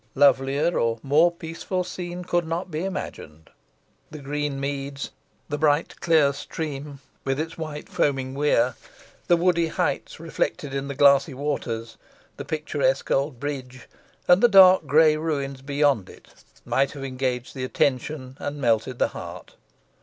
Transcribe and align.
Lovelier 0.15 0.79
or 0.79 0.97
more 1.03 1.31
peaceful 1.31 1.83
scene 1.83 2.23
could 2.23 2.47
not 2.47 2.71
be 2.71 2.83
imagined. 2.83 3.51
The 4.09 4.17
green 4.17 4.59
meads, 4.59 5.11
the 5.47 5.59
bright 5.59 5.99
clear 6.01 6.33
stream, 6.33 7.01
with 7.23 7.39
its 7.39 7.55
white 7.55 7.87
foaming 7.87 8.33
weir, 8.33 8.73
the 9.27 9.37
woody 9.37 9.67
heights 9.67 10.19
reflected 10.19 10.73
in 10.73 10.87
the 10.87 10.95
glassy 10.95 11.35
waters, 11.35 11.97
the 12.37 12.45
picturesque 12.45 13.11
old 13.11 13.39
bridge, 13.39 13.87
and 14.27 14.41
the 14.41 14.47
dark 14.49 14.87
grey 14.87 15.17
ruins 15.17 15.61
beyond 15.61 16.09
it, 16.09 16.29
all 16.29 16.33
might 16.65 16.93
have 16.93 17.03
engaged 17.03 17.53
the 17.53 17.63
attention 17.63 18.37
and 18.39 18.59
melted 18.59 18.97
the 18.97 19.09
heart. 19.09 19.53